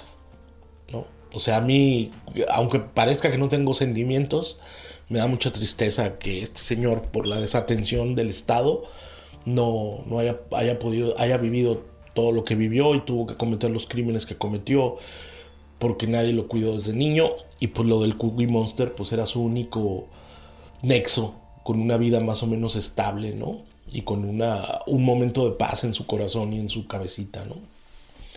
[0.90, 1.06] ¿no?
[1.32, 2.10] O sea, a mí,
[2.48, 4.60] aunque parezca que no tengo sentimientos,
[5.08, 8.84] me da mucha tristeza que este señor, por la desatención del Estado,
[9.44, 11.84] no, no haya, haya podido, haya vivido
[12.14, 14.98] todo lo que vivió y tuvo que cometer los crímenes que cometió
[15.78, 17.30] porque nadie lo cuidó desde niño
[17.60, 20.08] y pues lo del Cookie Monster pues era su único
[20.82, 23.62] nexo con una vida más o menos estable, ¿no?
[23.90, 27.56] Y con una, un momento de paz en su corazón y en su cabecita, ¿no?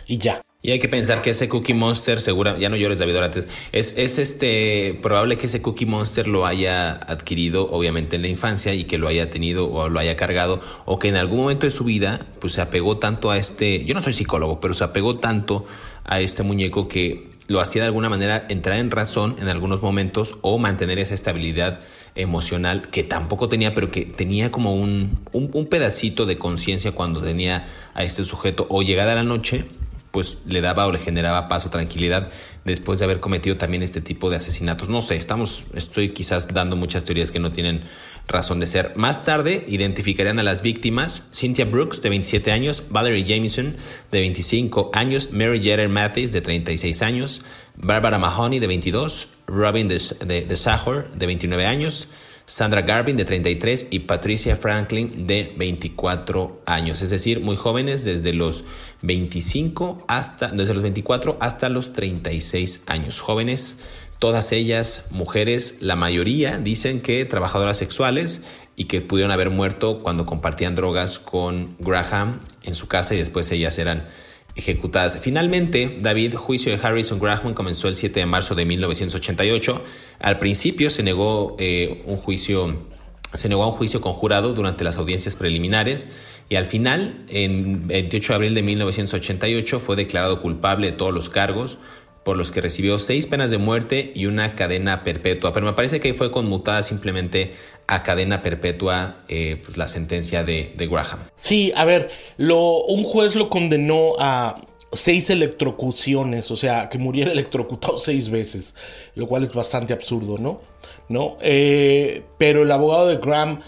[0.07, 0.41] Y ya.
[0.63, 3.97] Y hay que pensar que ese Cookie Monster, segura, ya no llores David antes, es,
[3.97, 8.83] es este, probable que ese Cookie Monster lo haya adquirido obviamente en la infancia y
[8.83, 11.83] que lo haya tenido o lo haya cargado o que en algún momento de su
[11.83, 15.65] vida pues se apegó tanto a este, yo no soy psicólogo, pero se apegó tanto
[16.03, 20.37] a este muñeco que lo hacía de alguna manera entrar en razón en algunos momentos
[20.41, 21.79] o mantener esa estabilidad
[22.13, 27.19] emocional que tampoco tenía, pero que tenía como un, un, un pedacito de conciencia cuando
[27.19, 29.65] tenía a este sujeto o llegada la noche
[30.11, 32.29] pues le daba o le generaba paz o tranquilidad
[32.65, 34.89] después de haber cometido también este tipo de asesinatos.
[34.89, 37.83] No sé, estamos, estoy quizás dando muchas teorías que no tienen
[38.27, 38.93] razón de ser.
[38.95, 41.23] Más tarde identificarían a las víctimas.
[41.33, 43.77] Cynthia Brooks, de 27 años, Valerie Jameson,
[44.11, 47.41] de 25 años, Mary Jeter Mathis, de 36 años,
[47.75, 52.07] Barbara Mahoney, de 22, Robin de, de, de Sahor, de 29 años,
[52.45, 58.33] Sandra Garvin de 33 y Patricia Franklin de 24 años, es decir, muy jóvenes desde
[58.33, 58.63] los
[59.01, 63.77] 25 hasta desde los 24 hasta los 36 años, jóvenes,
[64.19, 68.43] todas ellas mujeres, la mayoría dicen que trabajadoras sexuales
[68.75, 73.51] y que pudieron haber muerto cuando compartían drogas con Graham en su casa y después
[73.51, 74.07] ellas eran
[74.55, 75.17] ejecutadas.
[75.19, 79.83] Finalmente, David, juicio de Harrison Graham comenzó el 7 de marzo de 1988.
[80.19, 82.89] Al principio se negó eh, un juicio
[83.33, 86.09] se negó a un juicio conjurado durante las audiencias preliminares
[86.49, 91.29] y al final, en 28 de abril de 1988, fue declarado culpable de todos los
[91.29, 91.77] cargos,
[92.23, 95.53] por los que recibió seis penas de muerte y una cadena perpetua.
[95.53, 97.53] Pero me parece que fue conmutada simplemente
[97.91, 101.19] a cadena perpetua eh, pues, la sentencia de, Graham.
[101.35, 104.61] Sí, a ver, un juez lo condenó a
[104.93, 108.75] seis electrocuciones, o sea, que muriera electrocutado seis veces,
[109.13, 110.61] lo cual es bastante absurdo, ¿no?
[111.09, 111.35] ¿No?
[111.41, 113.59] Eh, pero el abogado de Graham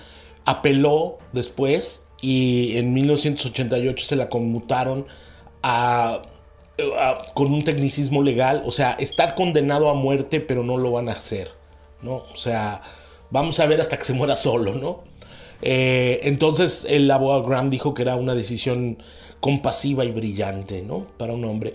[0.45, 5.05] apeló después y en 1988 se la conmutaron
[5.61, 6.21] a
[7.33, 11.11] con un tecnicismo legal, o sea, estar condenado a muerte, pero no lo van a
[11.11, 11.51] hacer,
[12.01, 12.15] ¿no?
[12.15, 12.81] O sea,
[13.33, 15.03] vamos a ver hasta que se muera solo, ¿no?
[15.63, 19.01] Eh, entonces el abogado Graham dijo que era una decisión
[19.39, 21.07] compasiva y brillante, ¿no?
[21.17, 21.73] Para un hombre.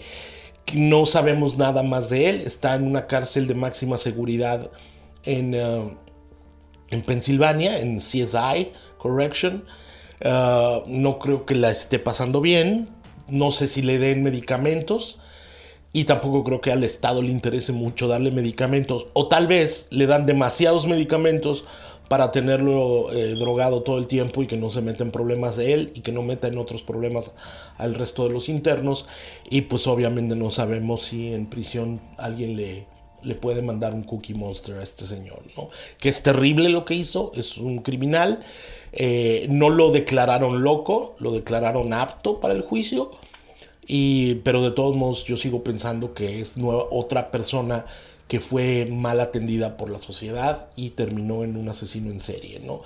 [0.75, 4.71] No sabemos nada más de él, está en una cárcel de máxima seguridad
[5.25, 5.91] en, uh,
[6.91, 9.65] en Pensilvania, en CSI Correction.
[10.25, 12.89] Uh, no creo que la esté pasando bien,
[13.27, 15.19] no sé si le den medicamentos
[15.93, 20.07] y tampoco creo que al Estado le interese mucho darle medicamentos o tal vez le
[20.07, 21.65] dan demasiados medicamentos
[22.09, 25.75] para tenerlo eh, drogado todo el tiempo y que no se meta en problemas de
[25.75, 27.33] él y que no meta en otros problemas
[27.77, 29.07] al resto de los internos
[29.51, 32.87] y pues obviamente no sabemos si en prisión alguien le
[33.23, 35.71] le puede mandar un Cookie Monster a este señor, ¿no?
[35.99, 38.41] Que es terrible lo que hizo, es un criminal.
[38.93, 43.11] Eh, no lo declararon loco, lo declararon apto para el juicio.
[43.89, 47.87] Y, pero de todos modos, yo sigo pensando que es nueva, otra persona
[48.29, 52.83] que fue mal atendida por la sociedad y terminó en un asesino en serie, ¿no?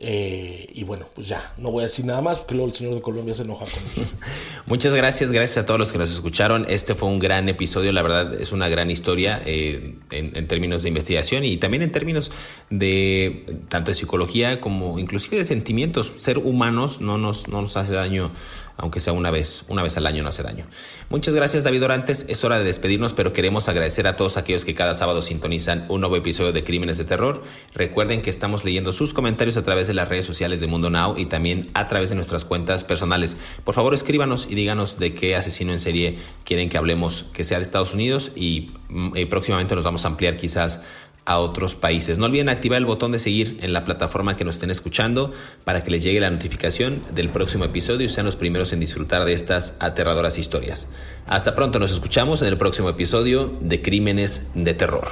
[0.00, 2.94] Eh, y bueno, pues ya, no voy a decir nada más porque luego el señor
[2.94, 4.10] de Colombia se enoja conmigo.
[4.66, 6.66] Muchas gracias, gracias a todos los que nos escucharon.
[6.68, 10.88] Este fue un gran episodio, la verdad es una gran historia eh, en, términos de
[10.88, 12.32] investigación y también en términos
[12.70, 16.12] de tanto de psicología como inclusive de sentimientos.
[16.16, 18.32] Ser humanos no nos, no nos hace daño
[18.76, 20.66] aunque sea una vez, una vez al año no hace daño.
[21.08, 24.74] Muchas gracias David Orantes, es hora de despedirnos, pero queremos agradecer a todos aquellos que
[24.74, 27.42] cada sábado sintonizan un nuevo episodio de Crímenes de Terror.
[27.74, 31.14] Recuerden que estamos leyendo sus comentarios a través de las redes sociales de Mundo Now
[31.16, 33.36] y también a través de nuestras cuentas personales.
[33.64, 37.58] Por favor escríbanos y díganos de qué asesino en serie quieren que hablemos, que sea
[37.58, 40.80] de Estados Unidos y, mm, y próximamente nos vamos a ampliar quizás
[41.26, 42.18] a otros países.
[42.18, 45.32] No olviden activar el botón de seguir en la plataforma que nos estén escuchando
[45.64, 49.24] para que les llegue la notificación del próximo episodio y sean los primeros en disfrutar
[49.24, 50.92] de estas aterradoras historias.
[51.26, 55.08] Hasta pronto, nos escuchamos en el próximo episodio de Crímenes de Terror.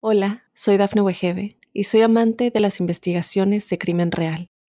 [0.00, 4.48] Hola, soy Dafne Wegebe y soy amante de las investigaciones de crimen real.